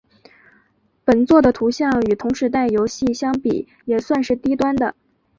[1.05, 4.95] 本作的图像与同时代游戏相比也算是低端的。